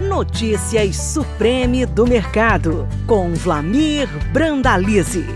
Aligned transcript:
Notícias 0.00 0.96
Supreme 0.96 1.84
do 1.84 2.06
Mercado, 2.06 2.88
com 3.06 3.34
Vlamir 3.34 4.08
Brandalize. 4.32 5.26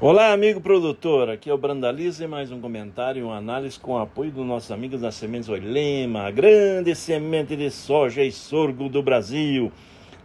Olá, 0.00 0.32
amigo 0.32 0.62
produtor. 0.62 1.28
Aqui 1.28 1.50
é 1.50 1.52
o 1.52 1.58
Brandalize, 1.58 2.26
mais 2.26 2.50
um 2.50 2.58
comentário 2.58 3.20
e 3.20 3.22
uma 3.22 3.36
análise 3.36 3.78
com 3.78 3.98
apoio 3.98 4.30
dos 4.30 4.46
nossos 4.46 4.70
amigos 4.72 5.02
da 5.02 5.12
Sementes 5.12 5.50
Oilema, 5.50 6.22
a 6.22 6.30
grande 6.30 6.94
semente 6.94 7.54
de 7.54 7.70
soja 7.70 8.24
e 8.24 8.32
sorgo 8.32 8.88
do 8.88 9.02
Brasil. 9.02 9.70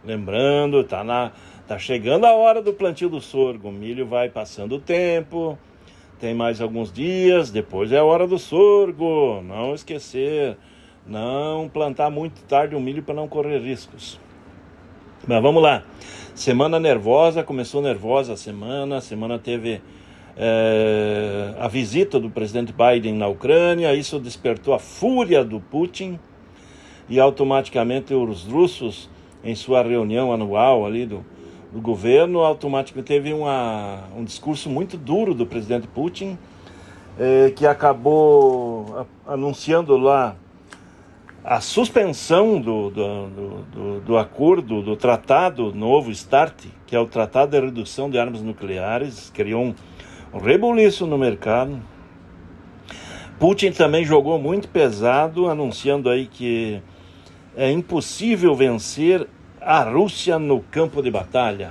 Lembrando, 0.02 0.82
tá, 0.82 1.04
na, 1.04 1.32
tá 1.66 1.78
chegando 1.78 2.24
a 2.24 2.32
hora 2.32 2.62
do 2.62 2.72
plantio 2.72 3.10
do 3.10 3.20
sorgo. 3.20 3.68
O 3.68 3.72
milho 3.72 4.06
vai 4.06 4.30
passando 4.30 4.76
o 4.76 4.80
tempo, 4.80 5.58
tem 6.18 6.32
mais 6.32 6.58
alguns 6.58 6.90
dias, 6.90 7.50
depois 7.50 7.92
é 7.92 7.98
a 7.98 8.04
hora 8.04 8.26
do 8.26 8.38
sorgo. 8.38 9.42
Não 9.42 9.74
esquecer, 9.74 10.56
não 11.08 11.68
plantar 11.68 12.10
muito 12.10 12.42
tarde 12.42 12.74
o 12.74 12.80
milho 12.80 13.02
para 13.02 13.14
não 13.14 13.26
correr 13.26 13.58
riscos. 13.58 14.20
Mas 15.26 15.42
vamos 15.42 15.62
lá. 15.62 15.82
Semana 16.34 16.78
nervosa, 16.78 17.42
começou 17.42 17.82
nervosa 17.82 18.34
a 18.34 18.36
semana. 18.36 18.98
A 18.98 19.00
semana 19.00 19.38
teve 19.38 19.80
é, 20.36 21.54
a 21.58 21.66
visita 21.66 22.20
do 22.20 22.30
presidente 22.30 22.72
Biden 22.72 23.14
na 23.14 23.26
Ucrânia. 23.26 23.94
Isso 23.94 24.20
despertou 24.20 24.74
a 24.74 24.78
fúria 24.78 25.44
do 25.44 25.60
Putin 25.60 26.18
e 27.08 27.18
automaticamente 27.18 28.14
os 28.14 28.44
russos, 28.44 29.08
em 29.42 29.54
sua 29.54 29.82
reunião 29.82 30.32
anual 30.32 30.84
ali 30.84 31.06
do, 31.06 31.24
do 31.72 31.80
governo, 31.80 32.40
automaticamente 32.40 33.06
teve 33.06 33.32
uma, 33.32 34.04
um 34.16 34.24
discurso 34.24 34.68
muito 34.68 34.96
duro 34.96 35.34
do 35.34 35.46
presidente 35.46 35.86
Putin, 35.86 36.36
é, 37.18 37.50
que 37.50 37.66
acabou 37.66 39.06
anunciando 39.26 39.96
lá 39.96 40.36
a 41.50 41.62
suspensão 41.62 42.60
do, 42.60 42.90
do, 42.90 43.26
do, 43.72 44.00
do, 44.00 44.18
acordo, 44.18 44.82
do 44.82 44.94
tratado 44.94 45.72
novo 45.72 46.14
START, 46.14 46.66
que 46.86 46.94
é 46.94 47.00
o 47.00 47.06
Tratado 47.06 47.52
de 47.52 47.58
Redução 47.58 48.10
de 48.10 48.18
Armas 48.18 48.42
Nucleares, 48.42 49.30
criou 49.32 49.64
um, 49.64 49.74
um 50.34 50.38
rebuliço 50.38 51.06
no 51.06 51.16
mercado. 51.16 51.80
Putin 53.40 53.72
também 53.72 54.04
jogou 54.04 54.38
muito 54.38 54.68
pesado, 54.68 55.48
anunciando 55.48 56.10
aí 56.10 56.26
que 56.26 56.82
é 57.56 57.72
impossível 57.72 58.54
vencer 58.54 59.26
a 59.58 59.82
Rússia 59.84 60.38
no 60.38 60.60
campo 60.60 61.02
de 61.02 61.10
batalha, 61.10 61.70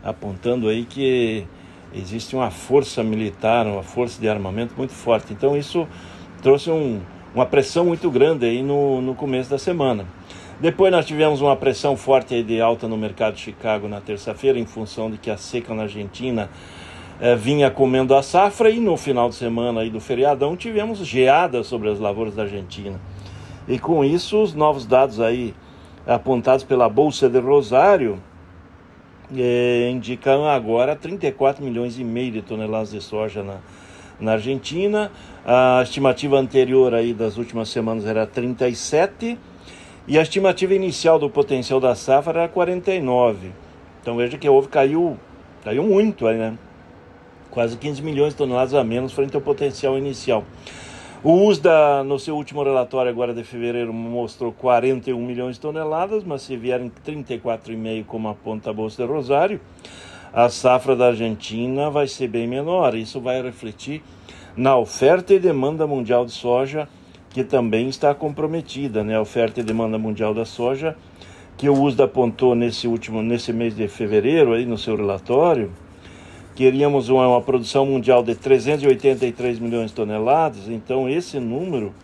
apontando 0.00 0.68
aí 0.68 0.84
que 0.84 1.44
existe 1.92 2.36
uma 2.36 2.52
força 2.52 3.02
militar, 3.02 3.66
uma 3.66 3.82
força 3.82 4.20
de 4.20 4.28
armamento 4.28 4.74
muito 4.76 4.92
forte. 4.92 5.32
Então 5.32 5.56
isso 5.56 5.88
trouxe 6.40 6.70
um, 6.70 7.00
uma 7.34 7.46
pressão 7.46 7.86
muito 7.86 8.10
grande 8.10 8.46
aí 8.46 8.62
no, 8.62 9.00
no 9.00 9.14
começo 9.14 9.50
da 9.50 9.58
semana. 9.58 10.04
Depois 10.60 10.90
nós 10.90 11.06
tivemos 11.06 11.40
uma 11.40 11.54
pressão 11.54 11.96
forte 11.96 12.34
aí 12.34 12.42
de 12.42 12.60
alta 12.60 12.88
no 12.88 12.96
mercado 12.96 13.34
de 13.34 13.40
Chicago 13.40 13.86
na 13.86 14.00
terça-feira, 14.00 14.58
em 14.58 14.66
função 14.66 15.10
de 15.10 15.16
que 15.16 15.30
a 15.30 15.36
seca 15.36 15.72
na 15.72 15.82
Argentina 15.82 16.50
eh, 17.20 17.36
vinha 17.36 17.70
comendo 17.70 18.14
a 18.14 18.22
safra, 18.22 18.68
e 18.68 18.80
no 18.80 18.96
final 18.96 19.28
de 19.28 19.36
semana 19.36 19.82
aí 19.82 19.90
do 19.90 20.00
feriadão 20.00 20.56
tivemos 20.56 20.98
geada 20.98 21.62
sobre 21.62 21.88
as 21.88 22.00
lavouras 22.00 22.34
da 22.34 22.42
Argentina. 22.42 23.00
E 23.68 23.78
com 23.78 24.04
isso, 24.04 24.42
os 24.42 24.52
novos 24.52 24.84
dados 24.84 25.20
aí 25.20 25.54
apontados 26.04 26.64
pela 26.64 26.88
Bolsa 26.88 27.28
de 27.28 27.38
Rosário 27.38 28.18
eh, 29.36 29.90
indicam 29.92 30.44
agora 30.44 30.96
34 30.96 31.62
milhões 31.62 32.00
e 32.00 32.04
meio 32.04 32.32
de 32.32 32.42
toneladas 32.42 32.90
de 32.90 33.00
soja 33.00 33.44
na, 33.44 33.58
na 34.20 34.32
Argentina. 34.32 35.10
A 35.44 35.80
estimativa 35.82 36.38
anterior 36.38 36.94
aí 36.94 37.12
das 37.14 37.36
últimas 37.36 37.68
semanas 37.68 38.04
era 38.04 38.26
37 38.26 39.38
e 40.06 40.18
a 40.18 40.22
estimativa 40.22 40.74
inicial 40.74 41.18
do 41.18 41.28
potencial 41.28 41.80
da 41.80 41.94
safra 41.94 42.40
era 42.40 42.48
49. 42.48 43.50
Então 44.00 44.16
veja 44.16 44.38
que 44.38 44.48
houve 44.48 44.68
caiu 44.68 45.18
caiu 45.64 45.82
muito 45.82 46.26
aí, 46.26 46.36
né? 46.36 46.56
Quase 47.50 47.76
15 47.76 48.02
milhões 48.02 48.32
de 48.32 48.38
toneladas 48.38 48.74
a 48.74 48.84
menos 48.84 49.12
frente 49.12 49.34
ao 49.34 49.40
potencial 49.40 49.98
inicial. 49.98 50.44
O 51.22 51.48
USDA, 51.48 52.04
no 52.04 52.16
seu 52.16 52.36
último 52.36 52.62
relatório 52.62 53.10
agora 53.10 53.34
de 53.34 53.42
fevereiro, 53.42 53.92
mostrou 53.92 54.52
41 54.52 55.20
milhões 55.26 55.56
de 55.56 55.60
toneladas, 55.60 56.22
mas 56.22 56.42
se 56.42 56.56
vierem 56.56 56.92
34,5 57.04 58.04
como 58.06 58.28
aponta 58.28 58.70
a 58.70 58.72
Bolsa 58.72 59.04
de 59.04 59.12
Rosário, 59.12 59.60
a 60.32 60.48
safra 60.48 60.94
da 60.94 61.06
Argentina 61.06 61.90
vai 61.90 62.06
ser 62.06 62.28
bem 62.28 62.46
menor. 62.46 62.94
Isso 62.94 63.20
vai 63.20 63.42
refletir 63.42 64.02
na 64.56 64.76
oferta 64.76 65.32
e 65.34 65.38
demanda 65.38 65.86
mundial 65.86 66.24
de 66.24 66.32
soja, 66.32 66.88
que 67.30 67.44
também 67.44 67.88
está 67.88 68.14
comprometida, 68.14 69.04
né? 69.04 69.16
A 69.16 69.20
oferta 69.20 69.60
e 69.60 69.62
demanda 69.62 69.98
mundial 69.98 70.34
da 70.34 70.44
soja, 70.44 70.96
que 71.56 71.68
o 71.68 71.80
USDA 71.80 72.04
apontou 72.04 72.54
nesse 72.54 72.86
último 72.86 73.22
nesse 73.22 73.52
mês 73.52 73.74
de 73.76 73.86
fevereiro 73.88 74.52
aí 74.52 74.64
no 74.64 74.78
seu 74.78 74.96
relatório, 74.96 75.70
queríamos 76.54 77.08
uma, 77.08 77.28
uma 77.28 77.40
produção 77.40 77.86
mundial 77.86 78.22
de 78.22 78.34
383 78.34 79.60
milhões 79.60 79.90
de 79.90 79.96
toneladas, 79.96 80.68
então 80.68 81.08
esse 81.08 81.38
número 81.38 81.94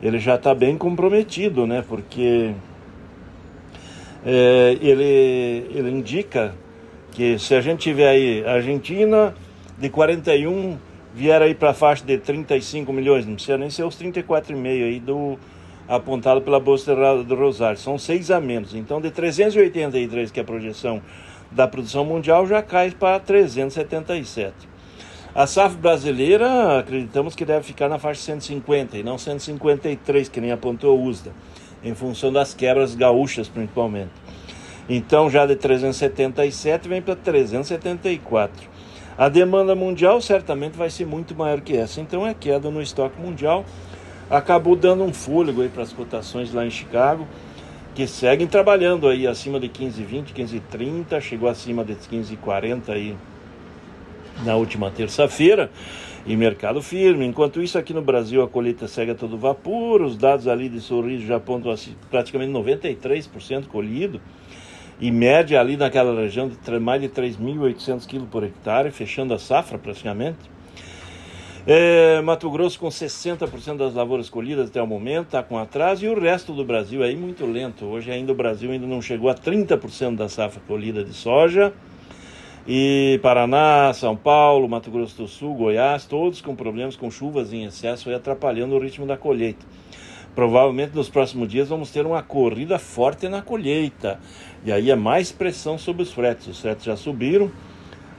ele 0.00 0.18
já 0.18 0.36
está 0.36 0.54
bem 0.54 0.76
comprometido, 0.76 1.66
né? 1.66 1.84
Porque 1.88 2.52
é, 4.24 4.78
ele, 4.80 5.66
ele 5.74 5.90
indica 5.90 6.54
que 7.12 7.38
se 7.38 7.54
a 7.54 7.60
gente 7.60 7.80
tiver 7.80 8.08
aí 8.08 8.44
Argentina 8.44 9.34
de 9.78 9.88
41 9.88 10.78
vier 11.14 11.42
aí 11.42 11.54
para 11.54 11.70
a 11.70 11.74
faixa 11.74 12.04
de 12.04 12.18
35 12.18 12.92
milhões, 12.92 13.26
não 13.26 13.34
precisa 13.34 13.58
nem 13.58 13.70
ser 13.70 13.84
os 13.84 13.96
34,5 13.96 14.66
aí 14.66 14.98
do 14.98 15.38
apontado 15.86 16.40
pela 16.40 16.58
Bolsa 16.58 16.94
do 17.22 17.34
Rosário, 17.34 17.78
são 17.78 17.98
seis 17.98 18.30
a 18.30 18.40
menos. 18.40 18.74
Então 18.74 19.00
de 19.00 19.10
383 19.10 20.30
que 20.30 20.40
é 20.40 20.42
a 20.42 20.46
projeção 20.46 21.02
da 21.50 21.68
produção 21.68 22.04
mundial 22.04 22.46
já 22.46 22.62
cai 22.62 22.90
para 22.90 23.20
377. 23.20 24.72
A 25.34 25.46
safra 25.46 25.78
brasileira, 25.78 26.78
acreditamos 26.78 27.34
que 27.34 27.44
deve 27.44 27.64
ficar 27.64 27.88
na 27.88 27.98
faixa 27.98 28.20
150 28.20 28.98
e 28.98 29.02
não 29.02 29.16
153, 29.16 30.28
que 30.28 30.40
nem 30.40 30.52
apontou 30.52 30.98
o 30.98 31.04
USDA, 31.04 31.32
em 31.82 31.94
função 31.94 32.32
das 32.32 32.52
quebras 32.52 32.94
gaúchas 32.94 33.48
principalmente. 33.48 34.10
Então, 34.94 35.30
já 35.30 35.46
de 35.46 35.56
377 35.56 36.86
vem 36.86 37.00
para 37.00 37.16
374. 37.16 38.68
A 39.16 39.26
demanda 39.30 39.74
mundial 39.74 40.20
certamente 40.20 40.76
vai 40.76 40.90
ser 40.90 41.06
muito 41.06 41.34
maior 41.34 41.62
que 41.62 41.74
essa. 41.74 41.98
Então, 41.98 42.26
a 42.26 42.28
é 42.28 42.34
queda 42.34 42.70
no 42.70 42.82
estoque 42.82 43.18
mundial 43.18 43.64
acabou 44.28 44.76
dando 44.76 45.02
um 45.02 45.10
fôlego 45.10 45.66
para 45.70 45.82
as 45.82 45.94
cotações 45.94 46.52
lá 46.52 46.66
em 46.66 46.70
Chicago, 46.70 47.26
que 47.94 48.06
seguem 48.06 48.46
trabalhando 48.46 49.08
aí 49.08 49.26
acima 49.26 49.58
de 49.58 49.70
15,20, 49.70 50.34
15,30, 50.34 51.20
chegou 51.22 51.48
acima 51.48 51.82
de 51.82 51.94
15,40 51.94 52.90
aí 52.90 53.16
na 54.44 54.56
última 54.56 54.90
terça-feira 54.90 55.70
e 56.26 56.36
mercado 56.36 56.82
firme. 56.82 57.24
Enquanto 57.24 57.62
isso, 57.62 57.78
aqui 57.78 57.94
no 57.94 58.02
Brasil, 58.02 58.42
a 58.42 58.48
colheita 58.48 58.86
segue 58.86 59.12
a 59.12 59.14
todo 59.14 59.38
vapor, 59.38 60.02
os 60.02 60.18
dados 60.18 60.46
ali 60.46 60.68
de 60.68 60.82
sorriso 60.82 61.24
já 61.24 61.36
apontam 61.36 61.74
praticamente 62.10 62.52
93% 62.52 63.68
colhido 63.68 64.20
e 65.00 65.10
média 65.10 65.60
ali 65.60 65.76
naquela 65.76 66.14
região 66.20 66.48
de 66.48 66.78
mais 66.78 67.00
de 67.00 67.08
3.800 67.08 68.06
quilos 68.06 68.28
por 68.28 68.44
hectare, 68.44 68.90
fechando 68.90 69.34
a 69.34 69.38
safra 69.38 69.78
praticamente. 69.78 70.52
É, 71.64 72.20
Mato 72.22 72.50
Grosso 72.50 72.78
com 72.78 72.88
60% 72.88 73.76
das 73.76 73.94
lavouras 73.94 74.28
colhidas 74.28 74.68
até 74.68 74.82
o 74.82 74.86
momento, 74.86 75.26
está 75.26 75.42
com 75.44 75.56
atraso, 75.56 76.04
e 76.04 76.08
o 76.08 76.18
resto 76.18 76.52
do 76.52 76.64
Brasil 76.64 77.04
aí 77.04 77.14
muito 77.14 77.46
lento. 77.46 77.84
Hoje 77.84 78.10
ainda 78.10 78.32
o 78.32 78.34
Brasil 78.34 78.70
ainda 78.72 78.86
não 78.86 79.00
chegou 79.00 79.30
a 79.30 79.34
30% 79.34 80.16
da 80.16 80.28
safra 80.28 80.60
colhida 80.66 81.04
de 81.04 81.12
soja. 81.12 81.72
E 82.66 83.18
Paraná, 83.22 83.92
São 83.92 84.16
Paulo, 84.16 84.68
Mato 84.68 84.90
Grosso 84.90 85.16
do 85.16 85.28
Sul, 85.28 85.54
Goiás, 85.54 86.04
todos 86.04 86.40
com 86.40 86.54
problemas 86.54 86.94
com 86.94 87.10
chuvas 87.10 87.52
em 87.52 87.64
excesso 87.64 88.08
e 88.08 88.14
atrapalhando 88.14 88.76
o 88.76 88.78
ritmo 88.78 89.04
da 89.04 89.16
colheita. 89.16 89.64
Provavelmente 90.34 90.94
nos 90.94 91.08
próximos 91.08 91.48
dias 91.48 91.68
vamos 91.68 91.90
ter 91.90 92.06
uma 92.06 92.22
corrida 92.22 92.78
forte 92.78 93.28
na 93.28 93.42
colheita. 93.42 94.18
E 94.64 94.72
aí 94.72 94.90
é 94.90 94.96
mais 94.96 95.30
pressão 95.30 95.76
sobre 95.76 96.02
os 96.02 96.12
fretes. 96.12 96.46
Os 96.48 96.60
fretes 96.60 96.84
já 96.84 96.96
subiram, 96.96 97.50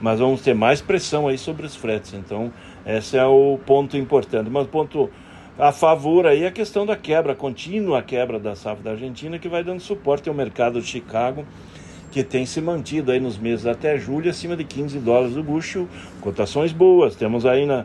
mas 0.00 0.20
vamos 0.20 0.40
ter 0.42 0.54
mais 0.54 0.80
pressão 0.80 1.26
aí 1.26 1.36
sobre 1.36 1.66
os 1.66 1.74
fretes. 1.74 2.14
Então, 2.14 2.52
esse 2.86 3.16
é 3.16 3.26
o 3.26 3.58
ponto 3.66 3.96
importante. 3.96 4.48
Mas 4.48 4.64
o 4.64 4.68
ponto 4.68 5.10
a 5.58 5.72
favor 5.72 6.26
aí 6.26 6.44
é 6.44 6.48
a 6.48 6.52
questão 6.52 6.86
da 6.86 6.96
quebra, 6.96 7.34
contínua 7.34 8.02
quebra 8.02 8.38
da 8.38 8.54
safra 8.54 8.84
da 8.84 8.90
Argentina, 8.92 9.38
que 9.38 9.48
vai 9.48 9.64
dando 9.64 9.80
suporte 9.80 10.28
ao 10.28 10.34
mercado 10.34 10.80
de 10.80 10.86
Chicago, 10.86 11.44
que 12.12 12.22
tem 12.22 12.46
se 12.46 12.60
mantido 12.60 13.10
aí 13.10 13.18
nos 13.18 13.36
meses 13.36 13.66
até 13.66 13.98
julho 13.98 14.30
acima 14.30 14.56
de 14.56 14.62
15 14.64 14.98
dólares 15.00 15.34
do 15.34 15.42
bucho, 15.42 15.88
cotações 16.20 16.72
boas. 16.72 17.16
Temos 17.16 17.44
aí 17.44 17.66
na 17.66 17.84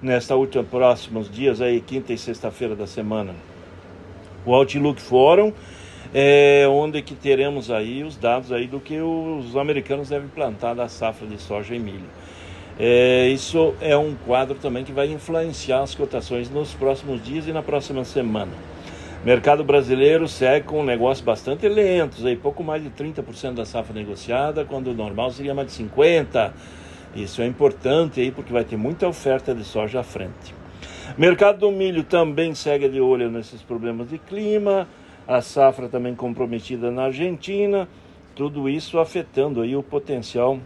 nesta 0.00 0.34
última 0.36 0.62
próximos 0.62 1.30
dias 1.30 1.60
aí, 1.60 1.80
quinta 1.80 2.12
e 2.12 2.18
sexta-feira 2.18 2.76
da 2.76 2.86
semana, 2.86 3.34
o 4.46 4.54
Outlook 4.54 5.02
Forum, 5.02 5.52
é, 6.14 6.66
onde 6.70 7.02
que 7.02 7.14
teremos 7.14 7.70
aí 7.70 8.04
os 8.04 8.16
dados 8.16 8.52
aí 8.52 8.66
do 8.66 8.80
que 8.80 8.98
os 9.00 9.56
americanos 9.56 10.08
devem 10.08 10.28
plantar 10.28 10.74
da 10.74 10.88
safra 10.88 11.26
de 11.26 11.38
soja 11.38 11.74
e 11.74 11.78
milho. 11.78 12.08
É, 12.78 13.28
isso 13.28 13.74
é 13.80 13.96
um 13.96 14.14
quadro 14.14 14.54
também 14.54 14.84
que 14.84 14.92
vai 14.92 15.10
influenciar 15.10 15.82
as 15.82 15.94
cotações 15.94 16.48
nos 16.48 16.72
próximos 16.74 17.22
dias 17.24 17.48
e 17.48 17.52
na 17.52 17.62
próxima 17.62 18.04
semana. 18.04 18.52
Mercado 19.24 19.64
brasileiro 19.64 20.28
segue 20.28 20.66
com 20.66 20.80
um 20.80 20.84
negócio 20.84 21.24
bastante 21.24 21.66
lento, 21.68 22.24
aí 22.24 22.36
pouco 22.36 22.62
mais 22.62 22.82
de 22.82 22.90
30% 22.90 23.54
da 23.54 23.64
safra 23.64 23.92
negociada, 23.92 24.64
quando 24.64 24.88
o 24.88 24.94
normal 24.94 25.32
seria 25.32 25.52
mais 25.52 25.74
de 25.74 25.84
50%. 25.84 26.52
Isso 27.16 27.40
é 27.40 27.46
importante 27.46 28.20
aí 28.20 28.30
porque 28.30 28.52
vai 28.52 28.62
ter 28.62 28.76
muita 28.76 29.08
oferta 29.08 29.54
de 29.54 29.64
soja 29.64 30.00
à 30.00 30.02
frente. 30.02 30.54
Mercado 31.16 31.60
do 31.60 31.70
milho 31.70 32.04
também 32.04 32.54
segue 32.54 32.88
de 32.88 33.00
olho 33.00 33.30
nesses 33.30 33.62
problemas 33.62 34.08
de 34.08 34.18
clima, 34.18 34.88
a 35.26 35.40
safra 35.40 35.88
também 35.88 36.14
comprometida 36.14 36.90
na 36.90 37.04
Argentina, 37.04 37.88
tudo 38.34 38.68
isso 38.68 38.98
afetando 38.98 39.62
aí 39.62 39.74
o 39.74 39.82
potencial 39.82 40.58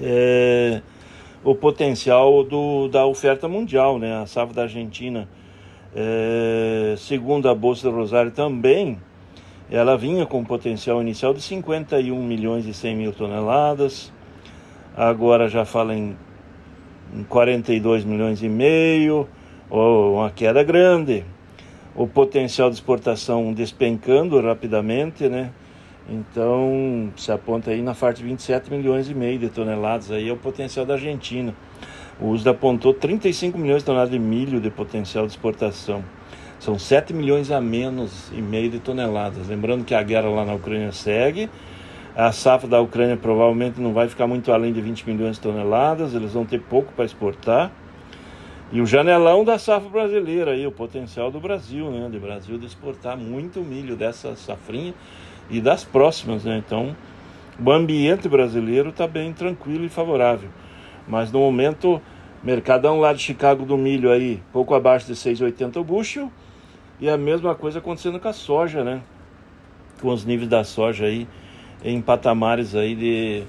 é, 0.00 0.80
o 1.44 1.54
potencial 1.54 2.44
do, 2.44 2.88
da 2.88 3.04
oferta 3.04 3.48
mundial, 3.48 3.98
né? 3.98 4.22
A 4.22 4.26
safra 4.26 4.54
da 4.54 4.62
Argentina, 4.62 5.28
é, 5.94 6.94
segundo 6.96 7.48
a 7.48 7.54
Bolsa 7.54 7.90
do 7.90 7.96
Rosário 7.96 8.30
também, 8.30 8.98
ela 9.70 9.96
vinha 9.96 10.24
com 10.24 10.38
um 10.38 10.44
potencial 10.44 11.00
inicial 11.00 11.34
de 11.34 11.40
51 11.40 12.22
milhões 12.22 12.66
e 12.66 12.72
100 12.72 12.96
mil 12.96 13.12
toneladas, 13.12 14.12
agora 14.96 15.48
já 15.48 15.64
fala 15.64 15.94
em, 15.94 16.16
42 17.28 18.04
milhões 18.04 18.42
e 18.42 18.48
meio, 18.48 19.28
ou 19.68 20.14
uma 20.16 20.30
queda 20.30 20.62
grande. 20.62 21.24
O 21.94 22.06
potencial 22.06 22.70
de 22.70 22.76
exportação 22.76 23.52
despencando 23.52 24.40
rapidamente, 24.40 25.28
né? 25.28 25.50
Então, 26.08 27.12
se 27.16 27.30
aponta 27.30 27.70
aí 27.70 27.80
na 27.80 27.94
faixa 27.94 28.18
de 28.18 28.24
27 28.24 28.70
milhões 28.70 29.08
e 29.08 29.14
meio 29.14 29.38
de 29.38 29.48
toneladas, 29.48 30.10
aí 30.10 30.28
é 30.28 30.32
o 30.32 30.36
potencial 30.36 30.84
da 30.84 30.94
Argentina. 30.94 31.54
O 32.20 32.28
USDA 32.28 32.50
apontou 32.50 32.92
35 32.92 33.56
milhões 33.58 33.82
de 33.82 33.86
toneladas 33.86 34.12
de 34.12 34.18
milho 34.18 34.60
de 34.60 34.70
potencial 34.70 35.26
de 35.26 35.32
exportação. 35.32 36.04
São 36.58 36.78
7 36.78 37.12
milhões 37.12 37.50
a 37.50 37.60
menos 37.60 38.30
e 38.32 38.40
meio 38.40 38.70
de 38.70 38.78
toneladas. 38.78 39.48
Lembrando 39.48 39.84
que 39.84 39.94
a 39.94 40.02
guerra 40.02 40.28
lá 40.28 40.44
na 40.44 40.54
Ucrânia 40.54 40.92
segue. 40.92 41.50
A 42.14 42.30
safra 42.30 42.68
da 42.68 42.78
Ucrânia 42.78 43.16
provavelmente 43.16 43.80
não 43.80 43.94
vai 43.94 44.06
ficar 44.06 44.26
muito 44.26 44.52
além 44.52 44.70
de 44.70 44.82
20 44.82 45.08
milhões 45.08 45.36
de 45.36 45.42
toneladas, 45.42 46.14
eles 46.14 46.34
vão 46.34 46.44
ter 46.44 46.60
pouco 46.60 46.92
para 46.92 47.06
exportar. 47.06 47.72
E 48.70 48.82
o 48.82 48.86
janelão 48.86 49.44
da 49.44 49.58
safra 49.58 49.88
brasileira 49.88 50.50
aí, 50.50 50.66
o 50.66 50.72
potencial 50.72 51.30
do 51.30 51.40
Brasil, 51.40 51.90
né? 51.90 52.10
Do 52.10 52.20
Brasil 52.20 52.58
de 52.58 52.66
exportar 52.66 53.16
muito 53.16 53.60
milho 53.60 53.96
dessa 53.96 54.36
safrinha 54.36 54.92
e 55.48 55.58
das 55.58 55.84
próximas, 55.84 56.44
né? 56.44 56.58
Então, 56.58 56.94
o 57.58 57.70
ambiente 57.70 58.28
brasileiro 58.28 58.90
está 58.90 59.06
bem 59.06 59.32
tranquilo 59.32 59.86
e 59.86 59.88
favorável. 59.88 60.50
Mas 61.08 61.32
no 61.32 61.38
momento, 61.38 62.00
mercadão 62.42 63.00
lá 63.00 63.14
de 63.14 63.22
Chicago 63.22 63.64
do 63.64 63.78
milho 63.78 64.10
aí, 64.10 64.42
pouco 64.52 64.74
abaixo 64.74 65.06
de 65.06 65.14
6,80 65.14 65.76
o 65.76 65.84
bushel, 65.84 66.30
e 67.00 67.08
a 67.08 67.16
mesma 67.16 67.54
coisa 67.54 67.78
acontecendo 67.78 68.20
com 68.20 68.28
a 68.28 68.34
soja, 68.34 68.84
né? 68.84 69.00
Com 70.00 70.08
os 70.08 70.26
níveis 70.26 70.48
da 70.48 70.62
soja 70.62 71.06
aí 71.06 71.26
em 71.84 72.00
patamares 72.00 72.74
aí 72.74 72.94
de, 72.94 73.42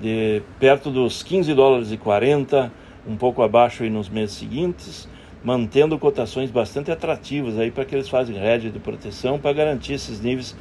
de 0.00 0.42
perto 0.58 0.90
dos 0.90 1.22
15 1.22 1.54
dólares 1.54 1.92
e 1.92 1.96
40, 1.96 2.72
um 3.06 3.16
pouco 3.16 3.42
abaixo 3.42 3.82
aí 3.82 3.90
nos 3.90 4.08
meses 4.08 4.36
seguintes, 4.36 5.08
mantendo 5.42 5.98
cotações 5.98 6.50
bastante 6.50 6.90
atrativas 6.90 7.58
aí 7.58 7.70
para 7.70 7.84
que 7.84 7.94
eles 7.94 8.08
fazem 8.08 8.36
rede 8.36 8.70
de 8.70 8.78
proteção 8.78 9.38
para 9.38 9.52
garantir 9.52 9.94
esses 9.94 10.20
níveis 10.20 10.54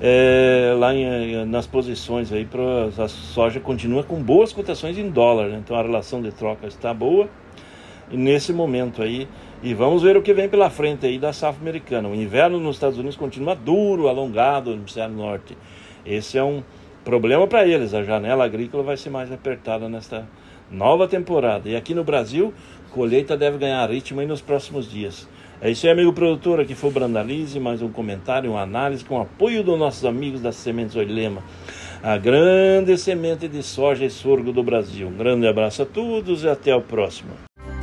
é, 0.00 0.74
lá 0.76 0.94
em, 0.94 1.46
nas 1.46 1.66
posições 1.66 2.32
aí 2.32 2.44
para 2.44 3.04
a 3.04 3.08
soja 3.08 3.60
continua 3.60 4.02
com 4.02 4.22
boas 4.22 4.52
cotações 4.52 4.98
em 4.98 5.08
dólar, 5.08 5.48
né? 5.48 5.60
então 5.64 5.76
a 5.76 5.82
relação 5.82 6.20
de 6.20 6.32
troca 6.32 6.66
está 6.66 6.92
boa 6.92 7.28
nesse 8.10 8.52
momento 8.52 9.02
aí 9.02 9.26
e 9.62 9.72
vamos 9.72 10.02
ver 10.02 10.16
o 10.16 10.22
que 10.22 10.34
vem 10.34 10.48
pela 10.48 10.68
frente 10.68 11.06
aí 11.06 11.18
da 11.18 11.32
safra 11.32 11.62
americana. 11.62 12.08
O 12.08 12.14
inverno 12.14 12.60
nos 12.60 12.76
Estados 12.76 12.98
Unidos 12.98 13.16
continua 13.16 13.54
duro, 13.54 14.08
alongado 14.08 14.70
no 14.70 14.76
hemisfério 14.76 15.14
norte. 15.14 15.56
Esse 16.04 16.38
é 16.38 16.44
um 16.44 16.62
problema 17.04 17.46
para 17.46 17.66
eles. 17.66 17.94
A 17.94 18.02
janela 18.02 18.44
agrícola 18.44 18.82
vai 18.82 18.96
ser 18.96 19.10
mais 19.10 19.30
apertada 19.30 19.88
nesta 19.88 20.26
nova 20.70 21.06
temporada. 21.06 21.68
E 21.68 21.76
aqui 21.76 21.94
no 21.94 22.04
Brasil, 22.04 22.52
colheita 22.90 23.36
deve 23.36 23.58
ganhar 23.58 23.88
ritmo 23.90 24.22
nos 24.22 24.40
próximos 24.40 24.90
dias. 24.90 25.28
É 25.60 25.70
isso 25.70 25.86
aí, 25.86 25.92
amigo 25.92 26.12
produtor. 26.12 26.60
Aqui 26.60 26.74
foi 26.74 26.90
o 26.90 26.92
Brandalize. 26.92 27.58
Mais 27.58 27.80
um 27.80 27.88
comentário, 27.88 28.50
uma 28.50 28.62
análise 28.62 29.04
com 29.04 29.20
apoio 29.20 29.62
dos 29.62 29.78
nossos 29.78 30.04
amigos 30.04 30.40
da 30.40 30.52
Sementes 30.52 30.96
Oilema, 30.96 31.42
a 32.02 32.18
grande 32.18 32.98
semente 32.98 33.48
de 33.48 33.62
soja 33.62 34.04
e 34.04 34.10
sorgo 34.10 34.52
do 34.52 34.62
Brasil. 34.62 35.08
Um 35.08 35.16
grande 35.16 35.46
abraço 35.46 35.82
a 35.82 35.86
todos 35.86 36.42
e 36.44 36.48
até 36.48 36.74
o 36.74 36.82
próximo. 36.82 37.30